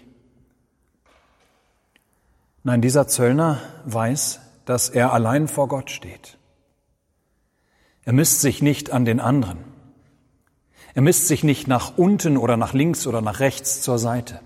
Nein, 2.62 2.82
dieser 2.82 3.08
Zöllner 3.08 3.58
weiß, 3.84 4.40
dass 4.66 4.90
er 4.90 5.12
allein 5.12 5.48
vor 5.48 5.68
Gott 5.68 5.90
steht. 5.90 6.36
Er 8.04 8.12
misst 8.12 8.40
sich 8.40 8.60
nicht 8.60 8.90
an 8.90 9.04
den 9.04 9.20
anderen. 9.20 9.58
Er 10.94 11.02
misst 11.02 11.28
sich 11.28 11.44
nicht 11.44 11.68
nach 11.68 11.96
unten 11.96 12.36
oder 12.36 12.56
nach 12.56 12.72
links 12.72 13.06
oder 13.06 13.22
nach 13.22 13.40
rechts 13.40 13.82
zur 13.82 13.98
Seite. 13.98 14.40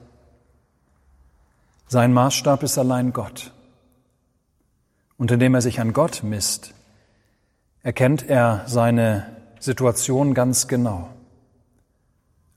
Sein 1.87 2.13
Maßstab 2.13 2.63
ist 2.63 2.79
allein 2.79 3.13
Gott. 3.13 3.53
Und 5.17 5.31
indem 5.31 5.55
er 5.55 5.63
sich 5.63 5.81
an 5.81 5.93
Gott 5.93 6.23
misst, 6.23 6.75
erkennt 7.83 8.29
er 8.29 8.65
seine 8.67 9.27
Situation 9.59 10.35
ganz 10.35 10.69
genau. 10.69 11.09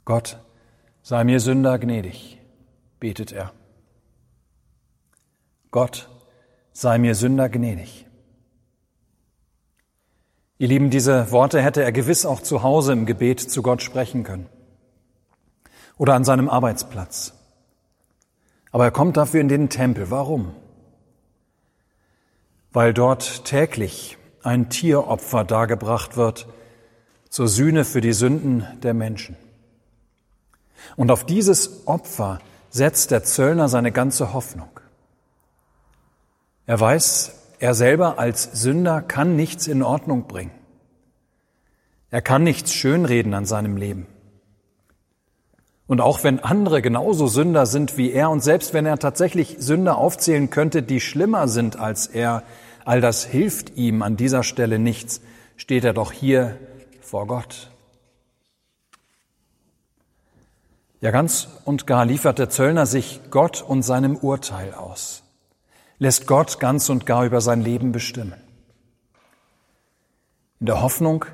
Gott, 0.06 0.40
sei 1.04 1.24
mir 1.24 1.40
Sünder 1.40 1.80
gnädig, 1.80 2.40
betet 3.00 3.32
er. 3.32 3.54
Gott, 5.72 6.10
sei 6.74 6.98
mir 6.98 7.16
Sünder 7.16 7.50
gnädig. 7.50 8.06
Ihr 10.60 10.68
Lieben, 10.68 10.90
diese 10.90 11.32
Worte 11.32 11.62
hätte 11.62 11.84
er 11.84 11.92
gewiss 11.92 12.26
auch 12.26 12.42
zu 12.42 12.64
Hause 12.64 12.94
im 12.94 13.06
Gebet 13.06 13.40
zu 13.40 13.62
Gott 13.62 13.82
sprechen 13.84 14.24
können 14.24 14.48
oder 15.98 16.16
an 16.16 16.24
seinem 16.24 16.50
Arbeitsplatz. 16.50 17.34
Aber 18.72 18.86
er 18.86 18.92
kommt 18.92 19.18
dafür 19.18 19.42
in 19.42 19.50
den 19.50 19.70
Tempel. 19.70 20.10
Warum? 20.12 20.54
Weil 22.72 22.94
dort 22.94 23.46
täglich 23.46 24.18
ein 24.44 24.70
Tieropfer 24.70 25.44
dargebracht 25.44 26.18
wird 26.18 26.48
zur 27.30 27.48
Sühne 27.48 27.86
für 27.86 28.02
die 28.02 28.14
Sünden 28.14 28.66
der 28.82 28.94
Menschen. 28.94 29.36
Und 30.96 31.12
auf 31.12 31.26
dieses 31.26 31.88
Opfer 31.88 32.40
setzt 32.70 33.12
der 33.12 33.24
Zöllner 33.24 33.68
seine 33.68 33.92
ganze 33.92 34.34
Hoffnung. 34.34 34.70
Er 36.68 36.78
weiß, 36.78 37.32
er 37.60 37.74
selber 37.74 38.20
als 38.20 38.44
Sünder 38.44 39.02
kann 39.02 39.38
nichts 39.38 39.68
in 39.68 39.82
Ordnung 39.82 40.28
bringen. 40.28 40.52
Er 42.12 42.22
kann 42.22 42.44
nichts 42.44 42.74
schönreden 42.74 43.34
an 43.34 43.46
seinem 43.46 43.78
Leben. 43.78 44.06
Und 45.88 46.02
auch 46.02 46.26
wenn 46.26 46.42
andere 46.42 46.82
genauso 46.82 47.28
Sünder 47.28 47.66
sind 47.66 47.98
wie 47.98 48.12
er 48.12 48.30
und 48.30 48.44
selbst 48.44 48.74
wenn 48.74 48.86
er 48.86 49.00
tatsächlich 49.00 49.56
Sünder 49.60 49.98
aufzählen 49.98 50.50
könnte, 50.50 50.84
die 50.84 51.00
schlimmer 51.00 51.48
sind 51.48 51.80
als 51.80 52.08
er, 52.08 52.44
all 52.84 53.00
das 53.00 53.24
hilft 53.24 53.78
ihm 53.78 54.02
an 54.02 54.18
dieser 54.18 54.44
Stelle 54.44 54.78
nichts, 54.78 55.22
steht 55.56 55.86
er 55.86 55.94
doch 55.94 56.12
hier 56.12 56.58
vor 57.00 57.28
Gott. 57.28 57.72
Ja, 61.00 61.12
ganz 61.12 61.48
und 61.64 61.88
gar 61.88 62.06
liefert 62.06 62.40
der 62.40 62.50
Zöllner 62.50 62.86
sich 62.86 63.22
Gott 63.32 63.62
und 63.62 63.84
seinem 63.84 64.18
Urteil 64.18 64.74
aus 64.74 65.24
lässt 66.00 66.28
Gott 66.28 66.60
ganz 66.60 66.90
und 66.90 67.06
gar 67.06 67.26
über 67.26 67.42
sein 67.42 67.62
Leben 67.62 67.92
bestimmen. 67.92 68.36
In 70.60 70.68
der 70.68 70.82
Hoffnung, 70.82 71.26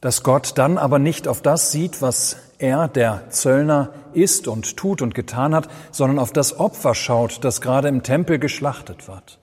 dass 0.00 0.22
Gott 0.22 0.58
dann 0.58 0.78
aber 0.78 0.98
nicht 0.98 1.28
auf 1.28 1.42
das 1.42 1.72
sieht, 1.72 2.02
was 2.02 2.36
er, 2.58 2.88
der 2.88 3.30
Zöllner, 3.30 3.92
ist 4.12 4.46
und 4.48 4.76
tut 4.76 5.02
und 5.02 5.14
getan 5.14 5.54
hat, 5.54 5.68
sondern 5.90 6.18
auf 6.18 6.32
das 6.32 6.58
Opfer 6.58 6.94
schaut, 6.94 7.42
das 7.42 7.60
gerade 7.60 7.88
im 7.88 8.02
Tempel 8.02 8.38
geschlachtet 8.38 9.08
wird. 9.08 9.38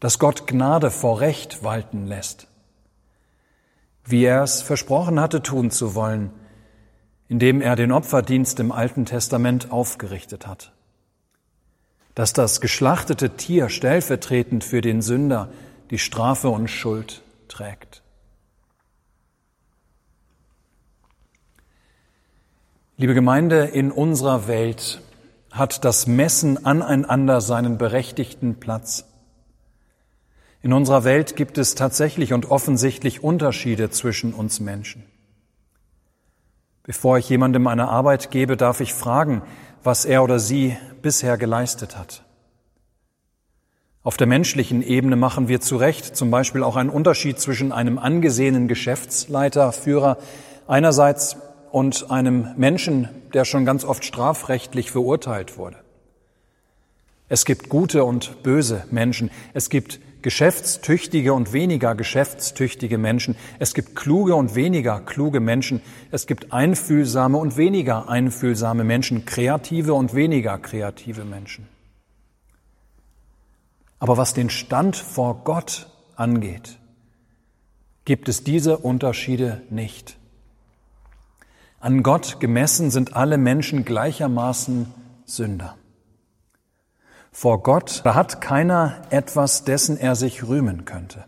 Dass 0.00 0.18
Gott 0.18 0.46
Gnade 0.46 0.90
vor 0.90 1.20
Recht 1.20 1.64
walten 1.64 2.06
lässt. 2.06 2.48
Wie 4.04 4.24
er 4.24 4.42
es 4.42 4.62
versprochen 4.62 5.20
hatte 5.20 5.42
tun 5.42 5.70
zu 5.70 5.94
wollen, 5.94 6.30
indem 7.28 7.60
er 7.60 7.76
den 7.76 7.92
Opferdienst 7.92 8.58
im 8.60 8.72
Alten 8.72 9.04
Testament 9.04 9.70
aufgerichtet 9.70 10.46
hat 10.46 10.72
dass 12.18 12.32
das 12.32 12.60
geschlachtete 12.60 13.36
Tier 13.36 13.68
stellvertretend 13.68 14.64
für 14.64 14.80
den 14.80 15.02
Sünder 15.02 15.50
die 15.92 16.00
Strafe 16.00 16.48
und 16.48 16.66
Schuld 16.66 17.22
trägt. 17.46 18.02
Liebe 22.96 23.14
Gemeinde, 23.14 23.66
in 23.66 23.92
unserer 23.92 24.48
Welt 24.48 25.00
hat 25.52 25.84
das 25.84 26.08
Messen 26.08 26.66
aneinander 26.66 27.40
seinen 27.40 27.78
berechtigten 27.78 28.58
Platz. 28.58 29.04
In 30.60 30.72
unserer 30.72 31.04
Welt 31.04 31.36
gibt 31.36 31.56
es 31.56 31.76
tatsächlich 31.76 32.32
und 32.32 32.50
offensichtlich 32.50 33.22
Unterschiede 33.22 33.90
zwischen 33.90 34.34
uns 34.34 34.58
Menschen. 34.58 35.04
Bevor 36.82 37.18
ich 37.18 37.28
jemandem 37.28 37.68
eine 37.68 37.86
Arbeit 37.86 38.32
gebe, 38.32 38.56
darf 38.56 38.80
ich 38.80 38.92
fragen, 38.92 39.42
was 39.82 40.04
er 40.04 40.22
oder 40.22 40.38
sie 40.38 40.76
bisher 41.02 41.38
geleistet 41.38 41.96
hat. 41.98 42.24
Auf 44.02 44.16
der 44.16 44.26
menschlichen 44.26 44.82
Ebene 44.82 45.16
machen 45.16 45.48
wir 45.48 45.60
zu 45.60 45.76
Recht 45.76 46.16
zum 46.16 46.30
Beispiel 46.30 46.62
auch 46.62 46.76
einen 46.76 46.90
Unterschied 46.90 47.38
zwischen 47.40 47.72
einem 47.72 47.98
angesehenen 47.98 48.68
Geschäftsleiter, 48.68 49.72
Führer 49.72 50.18
einerseits 50.66 51.36
und 51.72 52.10
einem 52.10 52.48
Menschen, 52.56 53.08
der 53.34 53.44
schon 53.44 53.64
ganz 53.64 53.84
oft 53.84 54.04
strafrechtlich 54.04 54.90
verurteilt 54.90 55.58
wurde. 55.58 55.76
Es 57.28 57.44
gibt 57.44 57.68
gute 57.68 58.04
und 58.04 58.42
böse 58.42 58.84
Menschen. 58.90 59.30
Es 59.52 59.68
gibt 59.68 60.00
geschäftstüchtige 60.22 61.32
und 61.32 61.52
weniger 61.52 61.94
geschäftstüchtige 61.94 62.98
Menschen. 62.98 63.36
Es 63.58 63.74
gibt 63.74 63.94
kluge 63.94 64.34
und 64.34 64.54
weniger 64.54 65.00
kluge 65.00 65.40
Menschen. 65.40 65.80
Es 66.10 66.26
gibt 66.26 66.52
einfühlsame 66.52 67.38
und 67.38 67.56
weniger 67.56 68.08
einfühlsame 68.08 68.84
Menschen, 68.84 69.24
kreative 69.24 69.94
und 69.94 70.14
weniger 70.14 70.58
kreative 70.58 71.24
Menschen. 71.24 71.68
Aber 73.98 74.16
was 74.16 74.34
den 74.34 74.50
Stand 74.50 74.96
vor 74.96 75.44
Gott 75.44 75.88
angeht, 76.16 76.78
gibt 78.04 78.28
es 78.28 78.44
diese 78.44 78.78
Unterschiede 78.78 79.62
nicht. 79.70 80.18
An 81.80 82.02
Gott 82.02 82.40
gemessen 82.40 82.90
sind 82.90 83.14
alle 83.14 83.38
Menschen 83.38 83.84
gleichermaßen 83.84 84.92
Sünder. 85.24 85.77
Vor 87.40 87.62
Gott 87.62 88.02
hat 88.04 88.40
keiner 88.40 88.96
etwas, 89.10 89.62
dessen 89.62 89.96
er 89.96 90.16
sich 90.16 90.48
rühmen 90.48 90.86
könnte. 90.86 91.24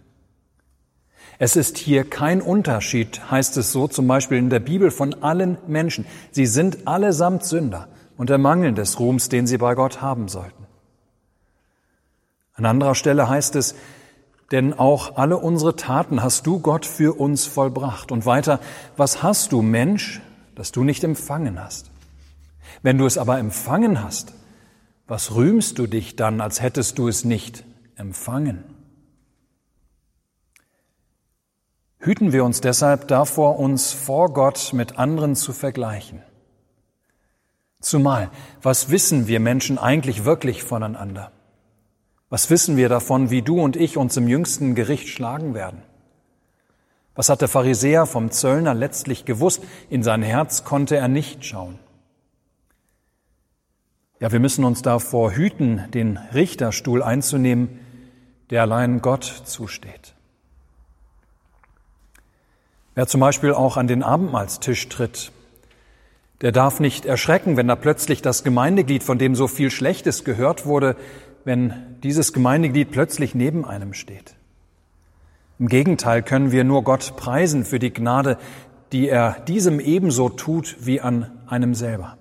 Es 1.38 1.54
ist 1.54 1.78
hier 1.78 2.02
kein 2.02 2.42
Unterschied, 2.42 3.30
heißt 3.30 3.56
es 3.58 3.70
so 3.70 3.86
zum 3.86 4.08
Beispiel 4.08 4.38
in 4.38 4.50
der 4.50 4.58
Bibel 4.58 4.90
von 4.90 5.22
allen 5.22 5.56
Menschen. 5.68 6.04
Sie 6.32 6.46
sind 6.46 6.88
allesamt 6.88 7.44
Sünder 7.44 7.86
und 8.16 8.28
der 8.28 8.38
Mangel 8.38 8.74
des 8.74 8.98
Ruhms, 8.98 9.28
den 9.28 9.46
sie 9.46 9.58
bei 9.58 9.76
Gott 9.76 10.02
haben 10.02 10.26
sollten. 10.26 10.66
An 12.54 12.66
anderer 12.66 12.96
Stelle 12.96 13.28
heißt 13.28 13.54
es, 13.54 13.76
denn 14.50 14.76
auch 14.76 15.14
alle 15.16 15.36
unsere 15.36 15.76
Taten 15.76 16.24
hast 16.24 16.44
du 16.44 16.58
Gott 16.58 16.86
für 16.86 17.20
uns 17.20 17.46
vollbracht. 17.46 18.10
Und 18.10 18.26
weiter, 18.26 18.58
was 18.96 19.22
hast 19.22 19.52
du, 19.52 19.62
Mensch, 19.62 20.20
das 20.56 20.72
du 20.72 20.82
nicht 20.82 21.04
empfangen 21.04 21.62
hast? 21.62 21.92
Wenn 22.82 22.98
du 22.98 23.06
es 23.06 23.16
aber 23.16 23.38
empfangen 23.38 24.02
hast, 24.02 24.34
was 25.10 25.34
rühmst 25.34 25.80
du 25.80 25.88
dich 25.88 26.14
dann, 26.14 26.40
als 26.40 26.62
hättest 26.62 26.96
du 26.96 27.08
es 27.08 27.24
nicht 27.24 27.64
empfangen? 27.96 28.62
Hüten 31.98 32.32
wir 32.32 32.44
uns 32.44 32.60
deshalb 32.60 33.08
davor, 33.08 33.58
uns 33.58 33.92
vor 33.92 34.32
Gott 34.32 34.70
mit 34.72 35.00
anderen 35.00 35.34
zu 35.34 35.52
vergleichen. 35.52 36.22
Zumal, 37.80 38.30
was 38.62 38.90
wissen 38.90 39.26
wir 39.26 39.40
Menschen 39.40 39.78
eigentlich 39.78 40.24
wirklich 40.24 40.62
voneinander? 40.62 41.32
Was 42.28 42.48
wissen 42.48 42.76
wir 42.76 42.88
davon, 42.88 43.30
wie 43.30 43.42
du 43.42 43.60
und 43.60 43.74
ich 43.74 43.96
uns 43.96 44.16
im 44.16 44.28
jüngsten 44.28 44.76
Gericht 44.76 45.08
schlagen 45.08 45.54
werden? 45.54 45.82
Was 47.16 47.28
hat 47.30 47.40
der 47.40 47.48
Pharisäer 47.48 48.06
vom 48.06 48.30
Zöllner 48.30 48.74
letztlich 48.74 49.24
gewusst? 49.24 49.64
In 49.88 50.04
sein 50.04 50.22
Herz 50.22 50.62
konnte 50.62 50.96
er 50.96 51.08
nicht 51.08 51.44
schauen. 51.44 51.80
Ja, 54.20 54.30
wir 54.32 54.38
müssen 54.38 54.64
uns 54.64 54.82
davor 54.82 55.32
hüten, 55.32 55.90
den 55.94 56.18
Richterstuhl 56.34 57.02
einzunehmen, 57.02 57.80
der 58.50 58.62
allein 58.62 59.00
Gott 59.00 59.24
zusteht. 59.24 60.14
Wer 62.94 63.06
zum 63.06 63.20
Beispiel 63.20 63.54
auch 63.54 63.78
an 63.78 63.86
den 63.86 64.02
Abendmahlstisch 64.02 64.90
tritt, 64.90 65.32
der 66.42 66.52
darf 66.52 66.80
nicht 66.80 67.06
erschrecken, 67.06 67.56
wenn 67.56 67.68
da 67.68 67.76
plötzlich 67.76 68.20
das 68.20 68.44
Gemeindeglied, 68.44 69.02
von 69.02 69.18
dem 69.18 69.34
so 69.34 69.48
viel 69.48 69.70
Schlechtes 69.70 70.22
gehört 70.24 70.66
wurde, 70.66 70.96
wenn 71.44 71.72
dieses 72.02 72.34
Gemeindeglied 72.34 72.90
plötzlich 72.90 73.34
neben 73.34 73.64
einem 73.64 73.94
steht. 73.94 74.34
Im 75.58 75.68
Gegenteil 75.68 76.22
können 76.22 76.52
wir 76.52 76.64
nur 76.64 76.84
Gott 76.84 77.16
preisen 77.16 77.64
für 77.64 77.78
die 77.78 77.92
Gnade, 77.92 78.38
die 78.92 79.08
er 79.08 79.40
diesem 79.48 79.80
ebenso 79.80 80.28
tut 80.28 80.76
wie 80.80 81.00
an 81.00 81.30
einem 81.46 81.74
selber. 81.74 82.18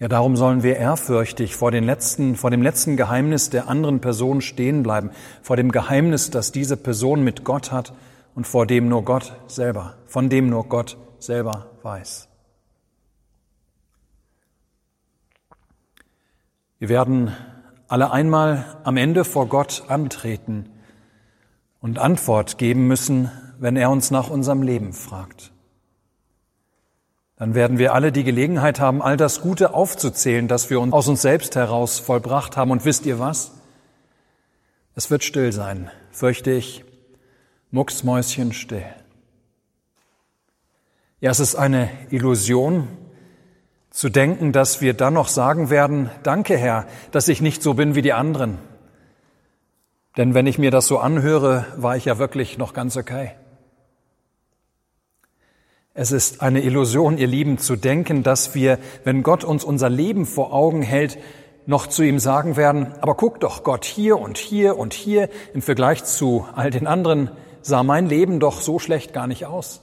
Ja, 0.00 0.08
darum 0.08 0.34
sollen 0.34 0.62
wir 0.62 0.76
ehrfürchtig 0.76 1.56
vor, 1.56 1.70
den 1.70 1.84
letzten, 1.84 2.34
vor 2.34 2.50
dem 2.50 2.62
letzten 2.62 2.96
Geheimnis 2.96 3.50
der 3.50 3.68
anderen 3.68 4.00
Person 4.00 4.40
stehen 4.40 4.82
bleiben, 4.82 5.10
vor 5.42 5.56
dem 5.56 5.70
Geheimnis, 5.70 6.30
das 6.30 6.52
diese 6.52 6.78
Person 6.78 7.22
mit 7.22 7.44
Gott 7.44 7.70
hat 7.70 7.92
und 8.34 8.46
vor 8.46 8.66
dem 8.66 8.88
nur 8.88 9.04
Gott 9.04 9.36
selber, 9.46 9.98
von 10.06 10.30
dem 10.30 10.48
nur 10.48 10.64
Gott 10.64 10.96
selber 11.18 11.66
weiß. 11.82 12.28
Wir 16.78 16.88
werden 16.88 17.36
alle 17.86 18.10
einmal 18.10 18.64
am 18.84 18.96
Ende 18.96 19.26
vor 19.26 19.48
Gott 19.48 19.84
antreten 19.88 20.70
und 21.82 21.98
Antwort 21.98 22.56
geben 22.56 22.86
müssen, 22.86 23.30
wenn 23.58 23.76
er 23.76 23.90
uns 23.90 24.10
nach 24.10 24.30
unserem 24.30 24.62
Leben 24.62 24.94
fragt. 24.94 25.52
Dann 27.40 27.54
werden 27.54 27.78
wir 27.78 27.94
alle 27.94 28.12
die 28.12 28.22
Gelegenheit 28.22 28.80
haben, 28.80 29.00
all 29.00 29.16
das 29.16 29.40
Gute 29.40 29.72
aufzuzählen, 29.72 30.46
das 30.46 30.68
wir 30.68 30.78
aus 30.78 31.08
uns 31.08 31.22
selbst 31.22 31.56
heraus 31.56 31.98
vollbracht 31.98 32.58
haben. 32.58 32.70
Und 32.70 32.84
wisst 32.84 33.06
ihr 33.06 33.18
was? 33.18 33.52
Es 34.94 35.10
wird 35.10 35.24
still 35.24 35.50
sein, 35.50 35.90
fürchte 36.12 36.50
ich, 36.50 36.84
mucksmäuschen 37.70 38.52
still. 38.52 38.84
Ja, 41.22 41.30
es 41.30 41.40
ist 41.40 41.54
eine 41.54 41.88
Illusion, 42.10 42.88
zu 43.88 44.10
denken, 44.10 44.52
dass 44.52 44.82
wir 44.82 44.92
dann 44.92 45.14
noch 45.14 45.28
sagen 45.28 45.70
werden, 45.70 46.10
danke 46.22 46.58
Herr, 46.58 46.86
dass 47.10 47.26
ich 47.26 47.40
nicht 47.40 47.62
so 47.62 47.72
bin 47.72 47.94
wie 47.94 48.02
die 48.02 48.12
anderen. 48.12 48.58
Denn 50.18 50.34
wenn 50.34 50.46
ich 50.46 50.58
mir 50.58 50.70
das 50.70 50.86
so 50.86 50.98
anhöre, 50.98 51.64
war 51.74 51.96
ich 51.96 52.04
ja 52.04 52.18
wirklich 52.18 52.58
noch 52.58 52.74
ganz 52.74 52.98
okay. 52.98 53.32
Es 55.92 56.12
ist 56.12 56.40
eine 56.40 56.62
Illusion, 56.62 57.18
ihr 57.18 57.26
Lieben, 57.26 57.58
zu 57.58 57.74
denken, 57.74 58.22
dass 58.22 58.54
wir, 58.54 58.78
wenn 59.02 59.22
Gott 59.22 59.42
uns 59.42 59.64
unser 59.64 59.90
Leben 59.90 60.24
vor 60.24 60.52
Augen 60.52 60.82
hält, 60.82 61.18
noch 61.66 61.88
zu 61.88 62.02
ihm 62.02 62.18
sagen 62.18 62.56
werden, 62.56 62.94
aber 63.00 63.16
guck 63.16 63.40
doch 63.40 63.64
Gott 63.64 63.84
hier 63.84 64.18
und 64.18 64.38
hier 64.38 64.78
und 64.78 64.94
hier, 64.94 65.28
im 65.52 65.62
Vergleich 65.62 66.04
zu 66.04 66.46
all 66.54 66.70
den 66.70 66.86
anderen 66.86 67.30
sah 67.62 67.82
mein 67.82 68.06
Leben 68.06 68.40
doch 68.40 68.60
so 68.60 68.78
schlecht 68.78 69.12
gar 69.12 69.26
nicht 69.26 69.46
aus. 69.46 69.82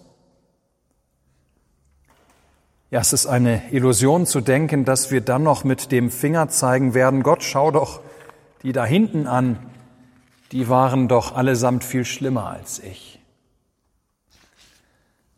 Ja, 2.89 3.01
es 3.01 3.11
ist 3.11 3.25
eine 3.27 3.61
Illusion 3.71 4.25
zu 4.25 4.39
denken, 4.39 4.85
dass 4.85 5.11
wir 5.11 5.19
dann 5.19 5.43
noch 5.43 5.65
mit 5.65 5.91
dem 5.91 6.09
Finger 6.09 6.47
zeigen 6.47 6.93
werden, 6.93 7.21
Gott, 7.21 7.43
schau 7.43 7.69
doch 7.71 7.99
die 8.63 8.71
da 8.71 8.85
hinten 8.85 9.27
an, 9.27 9.59
die 10.51 10.69
waren 10.69 11.07
doch 11.07 11.35
allesamt 11.35 11.83
viel 11.83 12.05
schlimmer 12.05 12.47
als 12.47 12.79
ich. 12.79 13.16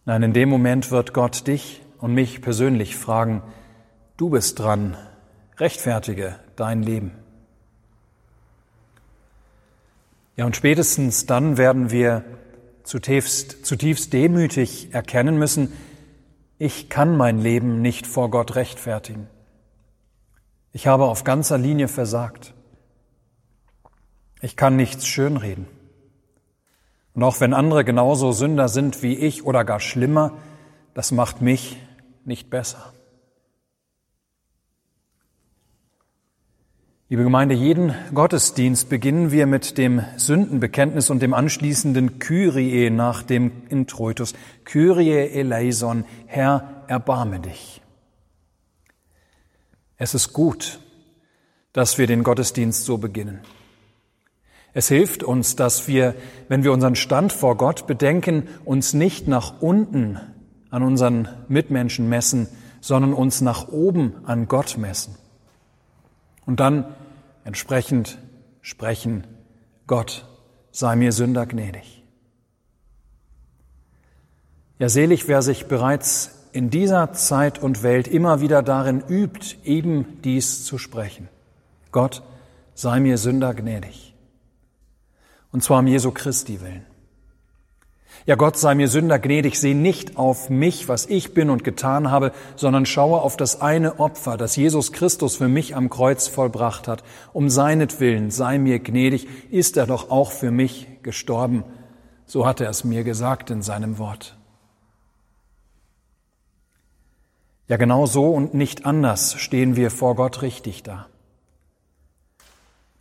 Nein, 0.10 0.24
in 0.24 0.34
dem 0.34 0.50
Moment 0.50 0.90
wird 0.90 1.14
Gott 1.14 1.46
dich 1.46 1.84
und 2.00 2.16
mich 2.16 2.42
persönlich 2.42 2.96
fragen, 2.96 3.44
du 4.18 4.32
bist 4.32 4.58
dran, 4.58 4.98
rechtfertige 5.58 6.40
dein 6.56 6.82
Leben. 6.82 7.12
Ja, 10.36 10.48
und 10.48 10.56
spätestens 10.56 11.28
dann 11.28 11.60
werden 11.60 11.92
wir 11.92 12.24
zutiefst, 12.82 13.64
zutiefst 13.64 14.12
demütig 14.12 14.96
erkennen 14.96 15.38
müssen, 15.38 15.72
ich 16.58 16.90
kann 16.90 17.16
mein 17.16 17.38
Leben 17.38 17.84
nicht 17.84 18.08
vor 18.08 18.32
Gott 18.32 18.56
rechtfertigen. 18.56 19.28
Ich 20.74 20.88
habe 20.88 21.04
auf 21.04 21.24
ganzer 21.24 21.60
Linie 21.60 21.88
versagt. 21.88 22.56
Ich 24.42 24.56
kann 24.56 24.76
nichts 24.76 25.06
schönreden. 25.06 25.68
Und 27.20 27.26
auch 27.26 27.42
wenn 27.42 27.54
andere 27.54 27.84
genauso 27.84 28.32
Sünder 28.32 28.70
sind 28.70 29.04
wie 29.04 29.14
ich 29.14 29.46
oder 29.46 29.66
gar 29.66 29.82
schlimmer, 29.82 30.38
das 30.94 31.12
macht 31.12 31.42
mich 31.42 31.76
nicht 32.24 32.50
besser. 32.50 32.94
Liebe 37.10 37.24
Gemeinde, 37.24 37.56
jeden 37.56 37.94
Gottesdienst 38.14 38.88
beginnen 38.88 39.34
wir 39.34 39.48
mit 39.48 39.78
dem 39.78 40.02
Sündenbekenntnis 40.16 41.10
und 41.10 41.22
dem 41.22 41.34
anschließenden 41.34 42.20
Kyrie 42.20 42.90
nach 42.90 43.22
dem 43.22 43.52
Introitus. 43.68 44.32
Kyrie 44.64 45.12
eleison, 45.12 46.06
Herr, 46.26 46.86
erbarme 46.88 47.42
dich. 47.42 47.82
Es 49.98 50.14
ist 50.14 50.32
gut, 50.32 50.80
dass 51.74 51.98
wir 51.98 52.08
den 52.08 52.24
Gottesdienst 52.24 52.86
so 52.86 52.98
beginnen. 52.98 53.42
Es 54.74 54.88
hilft 54.88 55.24
uns, 55.24 55.56
dass 55.56 55.88
wir, 55.88 56.16
wenn 56.48 56.64
wir 56.64 56.72
unseren 56.72 56.96
Stand 56.96 57.34
vor 57.34 57.58
Gott 57.58 57.88
bedenken, 57.88 58.48
uns 58.66 58.94
nicht 58.94 59.28
nach 59.28 59.62
unten 59.62 60.20
an 60.70 60.84
unseren 60.84 61.28
Mitmenschen 61.48 62.08
messen, 62.08 62.48
sondern 62.82 63.14
uns 63.14 63.42
nach 63.42 63.68
oben 63.70 64.14
an 64.26 64.48
Gott 64.48 64.78
messen. 64.78 65.16
Und 66.46 66.60
dann 66.60 66.86
entsprechend 67.44 68.20
sprechen, 68.62 69.26
Gott, 69.88 70.26
sei 70.72 70.96
mir 70.96 71.12
Sünder 71.12 71.46
gnädig. 71.46 72.04
Ja, 74.78 74.88
selig, 74.88 75.28
wer 75.28 75.42
sich 75.42 75.68
bereits 75.68 76.48
in 76.52 76.70
dieser 76.70 77.12
Zeit 77.14 77.60
und 77.60 77.84
Welt 77.84 78.08
immer 78.08 78.40
wieder 78.40 78.64
darin 78.64 79.04
übt, 79.08 79.58
eben 79.64 80.22
dies 80.24 80.64
zu 80.64 80.78
sprechen. 80.78 81.28
Gott, 81.92 82.24
sei 82.76 83.00
mir 83.00 83.18
Sünder 83.18 83.54
gnädig. 83.54 84.09
Und 85.52 85.64
zwar 85.64 85.80
um 85.80 85.88
Jesu 85.88 86.12
Christi 86.12 86.62
willen. 86.62 86.86
Ja, 88.26 88.36
Gott 88.36 88.58
sei 88.58 88.76
mir 88.76 88.88
Sünder 88.88 89.18
gnädig, 89.18 89.60
seh 89.60 89.74
nicht 89.74 90.18
auf 90.18 90.50
mich, 90.50 90.88
was 90.88 91.06
ich 91.06 91.34
bin 91.34 91.50
und 91.50 91.64
getan 91.64 92.12
habe, 92.12 92.32
sondern 92.56 92.86
schaue 92.86 93.22
auf 93.22 93.38
das 93.38 93.62
eine 93.62 94.00
Opfer, 94.00 94.38
das 94.38 94.56
Jesus 94.56 94.92
Christus 94.92 95.38
für 95.38 95.48
mich 95.48 95.76
am 95.76 95.90
Kreuz 95.90 96.28
vollbracht 96.28 96.88
hat. 96.88 97.04
Um 97.34 97.50
seinetwillen 97.50 98.30
sei 98.30 98.58
mir 98.60 98.80
gnädig, 98.80 99.28
ist 99.50 99.78
er 99.78 99.88
doch 99.88 100.12
auch 100.12 100.32
für 100.32 100.52
mich 100.52 100.88
gestorben. 101.02 101.64
So 102.26 102.46
hat 102.46 102.62
er 102.62 102.70
es 102.70 102.84
mir 102.84 103.04
gesagt 103.04 103.50
in 103.50 103.62
seinem 103.62 103.98
Wort. 103.98 104.38
Ja, 107.68 107.78
genau 107.78 108.06
so 108.06 108.32
und 108.32 108.54
nicht 108.54 108.86
anders 108.86 109.36
stehen 109.36 109.76
wir 109.76 109.92
vor 109.92 110.16
Gott 110.16 110.42
richtig 110.42 110.84
da. 110.84 111.08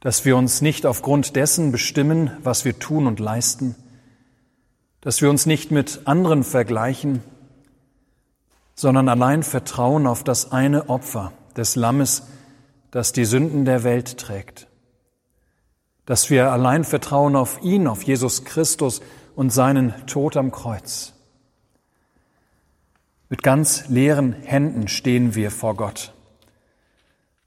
Dass 0.00 0.24
wir 0.24 0.36
uns 0.36 0.62
nicht 0.62 0.86
aufgrund 0.86 1.34
dessen 1.36 1.72
bestimmen, 1.72 2.30
was 2.42 2.64
wir 2.64 2.78
tun 2.78 3.06
und 3.06 3.20
leisten, 3.20 3.74
dass 5.00 5.22
wir 5.22 5.30
uns 5.30 5.46
nicht 5.46 5.70
mit 5.70 6.02
anderen 6.04 6.44
vergleichen, 6.44 7.22
sondern 8.74 9.08
allein 9.08 9.42
vertrauen 9.42 10.06
auf 10.06 10.22
das 10.22 10.52
eine 10.52 10.88
Opfer 10.88 11.32
des 11.56 11.74
Lammes, 11.74 12.24
das 12.90 13.12
die 13.12 13.24
Sünden 13.24 13.64
der 13.64 13.82
Welt 13.82 14.18
trägt. 14.18 14.68
Dass 16.06 16.30
wir 16.30 16.52
allein 16.52 16.84
vertrauen 16.84 17.36
auf 17.36 17.60
ihn, 17.62 17.86
auf 17.86 18.02
Jesus 18.02 18.44
Christus 18.44 19.00
und 19.34 19.50
seinen 19.50 19.94
Tod 20.06 20.36
am 20.36 20.52
Kreuz. 20.52 21.12
Mit 23.28 23.42
ganz 23.42 23.88
leeren 23.88 24.32
Händen 24.32 24.88
stehen 24.88 25.34
wir 25.34 25.50
vor 25.50 25.74
Gott. 25.74 26.14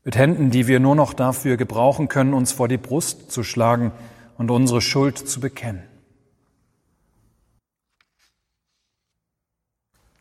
Mit 0.04 0.16
Händen, 0.16 0.50
die 0.50 0.68
wir 0.68 0.80
nur 0.80 0.96
noch 0.96 1.14
dafür 1.14 1.58
gebrauchen 1.58 2.08
können, 2.08 2.34
uns 2.34 2.52
vor 2.52 2.68
die 2.68 2.78
Brust 2.78 3.32
zu 3.32 3.44
schlagen 3.44 3.92
und 4.38 4.50
unsere 4.50 4.82
Schuld 4.82 5.18
zu 5.18 5.40
bekennen. 5.40 5.84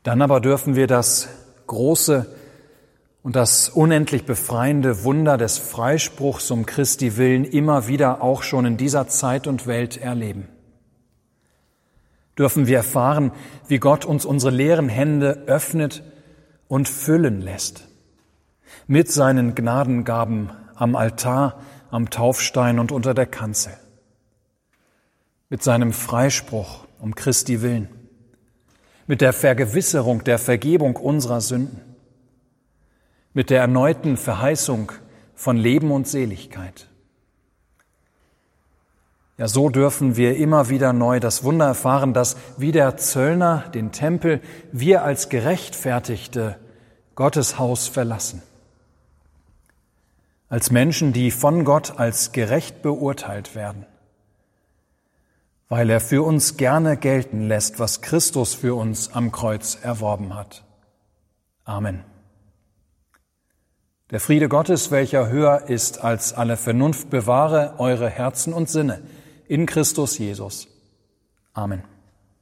Dann 0.02 0.22
aber 0.22 0.40
dürfen 0.40 0.76
wir 0.76 0.86
das 0.86 1.28
große 1.66 2.34
und 3.22 3.36
das 3.36 3.68
unendlich 3.68 4.24
befreiende 4.24 5.04
Wunder 5.04 5.36
des 5.36 5.58
Freispruchs 5.58 6.50
um 6.50 6.64
Christi 6.64 7.16
willen 7.16 7.44
immer 7.44 7.86
wieder 7.86 8.22
auch 8.22 8.42
schon 8.42 8.64
in 8.64 8.76
dieser 8.76 9.08
Zeit 9.08 9.46
und 9.46 9.66
Welt 9.66 9.96
erleben. 9.96 10.48
dürfen 12.38 12.66
wir 12.66 12.78
erfahren, 12.78 13.32
wie 13.68 13.78
Gott 13.78 14.06
uns 14.06 14.24
unsere 14.24 14.50
leeren 14.50 14.88
Hände 14.88 15.44
öffnet 15.46 16.02
und 16.68 16.88
füllen 16.88 17.42
lässt. 17.42 17.89
Mit 18.87 19.11
seinen 19.11 19.54
Gnadengaben 19.54 20.50
am 20.74 20.96
Altar, 20.96 21.61
am 21.90 22.11
Taufstein 22.11 22.78
und 22.78 22.92
unter 22.92 23.14
der 23.14 23.26
Kanzel. 23.26 23.72
Mit 25.48 25.62
seinem 25.62 25.92
Freispruch 25.92 26.87
um 26.98 27.14
Christi 27.14 27.62
willen. 27.62 27.88
Mit 29.06 29.20
der 29.20 29.33
Vergewisserung 29.33 30.24
der 30.24 30.38
Vergebung 30.38 30.96
unserer 30.96 31.40
Sünden. 31.40 31.80
Mit 33.33 33.50
der 33.50 33.61
erneuten 33.61 34.16
Verheißung 34.16 34.92
von 35.35 35.56
Leben 35.56 35.90
und 35.90 36.06
Seligkeit. 36.06 36.88
Ja, 39.40 39.48
so 39.48 39.70
dürfen 39.70 40.16
wir 40.16 40.37
immer 40.37 40.68
wieder 40.68 40.92
neu 40.92 41.18
das 41.18 41.44
Wunder 41.44 41.64
erfahren, 41.64 42.12
dass 42.12 42.37
wie 42.59 42.72
der 42.72 42.98
Zöllner 42.98 43.64
den 43.72 43.90
Tempel 43.90 44.42
wir 44.70 45.02
als 45.02 45.30
Gerechtfertigte 45.30 46.59
Gottes 47.14 47.59
Haus 47.59 47.88
verlassen. 47.88 48.42
Als 50.50 50.70
Menschen, 50.70 51.14
die 51.14 51.30
von 51.30 51.64
Gott 51.64 51.98
als 51.98 52.32
gerecht 52.32 52.82
beurteilt 52.82 53.54
werden, 53.54 53.86
weil 55.68 55.88
er 55.88 56.00
für 56.00 56.22
uns 56.22 56.58
gerne 56.58 56.96
gelten 56.96 57.46
lässt, 57.46 57.78
was 57.78 58.02
Christus 58.02 58.52
für 58.52 58.74
uns 58.74 59.12
am 59.14 59.32
Kreuz 59.32 59.78
erworben 59.80 60.34
hat. 60.34 60.64
Amen. 61.64 62.04
Der 64.10 64.18
Friede 64.18 64.48
Gottes, 64.48 64.90
welcher 64.90 65.28
höher 65.28 65.68
ist 65.68 66.02
als 66.02 66.32
alle 66.32 66.56
Vernunft, 66.56 67.10
bewahre 67.10 67.74
eure 67.78 68.10
Herzen 68.10 68.52
und 68.52 68.68
Sinne 68.68 69.00
in 69.46 69.66
Christus 69.66 70.18
Jesus. 70.18 70.66
Amen. 71.54 71.84